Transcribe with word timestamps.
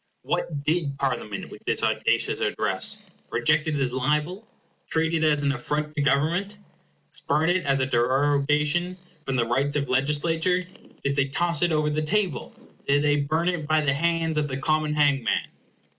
What 0.23 0.63
did 0.63 0.97
Parliament 0.97 1.51
with 1.51 1.63
this 1.67 1.83
audacious 1.83 2.39
address?—Reject 2.39 3.67
it 3.67 3.75
as 3.75 3.91
a 3.91 3.97
libel? 3.97 4.47
Treat 4.89 5.13
it 5.13 5.23
as 5.23 5.43
an 5.43 5.51
affront 5.51 5.95
to 5.95 6.01
Government? 6.01 6.57
Spurn 7.05 7.51
it 7.51 7.67
as 7.67 7.81
a 7.81 7.85
derogation 7.85 8.97
from 9.27 9.35
the 9.35 9.45
rights 9.45 9.75
of 9.75 9.89
legislature? 9.89 10.65
Did 11.03 11.15
they 11.15 11.25
toss 11.25 11.61
it 11.61 11.71
over 11.71 11.91
the 11.91 12.01
table? 12.01 12.51
Did 12.87 13.03
they 13.03 13.17
burn 13.17 13.47
it 13.47 13.67
by 13.67 13.81
the 13.81 13.93
hands 13.93 14.39
of 14.39 14.47
the 14.47 14.57
common 14.57 14.95
hangman? 14.95 15.49